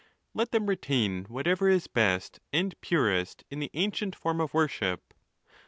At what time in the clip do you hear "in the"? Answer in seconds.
3.51-3.69